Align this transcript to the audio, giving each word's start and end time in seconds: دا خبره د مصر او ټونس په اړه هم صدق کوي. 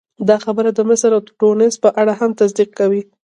دا 0.29 0.37
خبره 0.45 0.69
د 0.73 0.79
مصر 0.89 1.09
او 1.15 1.21
ټونس 1.39 1.73
په 1.83 1.89
اړه 2.01 2.13
هم 2.19 2.31
صدق 2.39 2.69
کوي. 2.79 3.01